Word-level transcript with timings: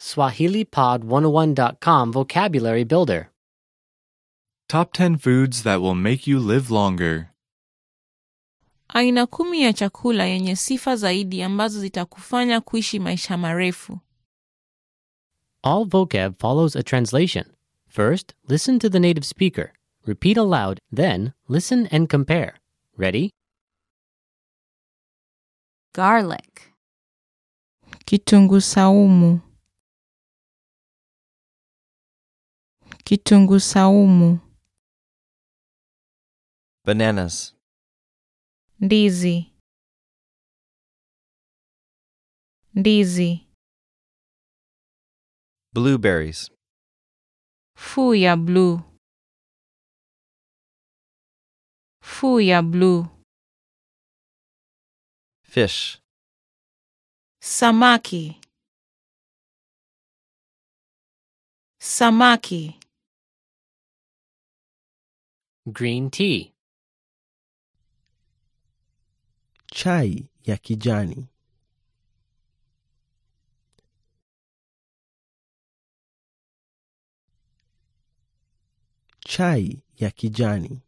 SwahiliPod101.com 0.00 2.12
Vocabulary 2.12 2.84
Builder. 2.84 3.28
Top 4.68 4.92
10 4.92 5.16
foods 5.18 5.62
that 5.64 5.80
will 5.82 5.94
make 5.94 6.26
you 6.26 6.38
live 6.38 6.70
longer. 6.70 7.26
Aina 8.94 9.26
kumi 9.26 9.62
ya 9.62 9.72
chakula 9.72 10.24
yenye 10.24 10.56
sifa 10.56 10.96
zaidi 10.96 11.42
ambazo 11.42 11.80
zitakufanya 11.80 12.60
kuishi 12.60 12.98
maisha 12.98 13.36
marefu. 13.36 13.98
All 15.62 15.84
vocab 15.84 16.34
follows 16.40 16.76
a 16.76 16.82
translation. 16.82 17.44
First, 17.88 18.32
listen 18.48 18.78
to 18.78 18.88
the 18.90 18.98
native 19.00 19.24
speaker. 19.26 19.72
Repeat 20.06 20.38
aloud, 20.38 20.78
then, 20.96 21.32
listen 21.48 21.86
and 21.92 22.08
compare. 22.10 22.52
Ready? 22.98 23.30
garlic, 25.94 26.74
Kitunguu 28.06 28.60
saumu. 28.60 29.40
Kitunguu 33.14 33.60
saumu. 33.60 34.38
bananas, 36.86 37.56
Ndizi. 38.80 39.52
Ndizi. 42.74 43.46
blueberries, 45.74 46.50
Fuu 47.76 48.14
ya 48.14 48.36
bluu. 48.36 48.80
Fuu 52.02 52.40
ya 52.40 52.62
bluu. 52.62 53.06
fish, 55.42 55.98
Samaki. 57.42 58.40
Samaki. 61.80 62.79
Green 65.66 66.10
tea. 66.10 66.54
chai 69.72 70.28
ya 70.44 70.56
kijani, 70.56 71.28
chai 79.20 79.82
ya 79.96 80.10
kijani, 80.10 80.82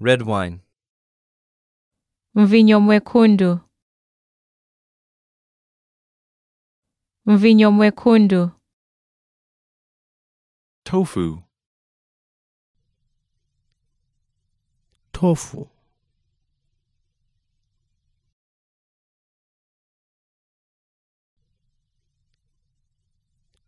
red 0.00 0.22
wine, 0.22 0.58
Mvinyo 2.34 2.80
mwekundu. 2.80 3.60
Mvinyo 7.26 7.70
mwekundu. 7.72 8.50
Tofu. 10.92 11.42
tofu, 15.12 15.70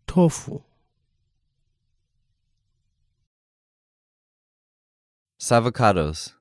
tofu, 0.06 0.62
avocados, 5.50 6.36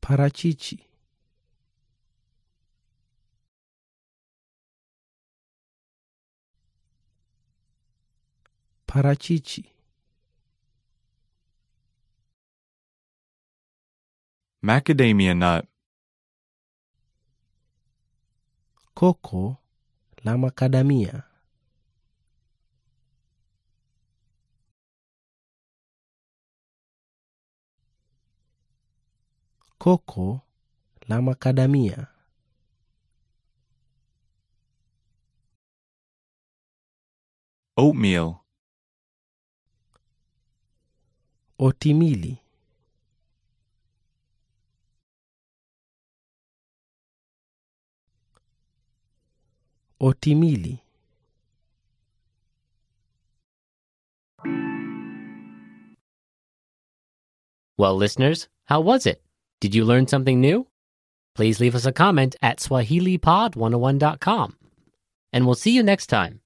parachichi, 0.00 0.78
parachichi, 9.00 9.64
Macadamia 14.62 15.34
nut. 15.34 15.64
koko 18.94 19.56
la 20.24 20.38
makadamia, 20.38 21.22
koko 29.78 30.40
la 31.08 31.20
makadamia, 31.22 32.06
Oatmeal. 37.76 38.45
Otimili, 41.58 42.38
otimili, 50.00 50.78
Well, 57.78 57.94
listeners, 57.94 58.48
how 58.64 58.80
was 58.80 59.04
it? 59.04 59.22
Did 59.60 59.74
you 59.74 59.84
learn 59.84 60.06
something 60.06 60.40
new? 60.40 60.66
Please 61.34 61.60
leave 61.60 61.74
us 61.74 61.84
a 61.84 61.92
comment 61.92 62.34
at 62.40 62.58
SwahiliPod101.com. 62.58 64.56
And 65.32 65.44
we'll 65.44 65.54
see 65.54 65.72
you 65.72 65.82
next 65.82 66.06
time. 66.06 66.40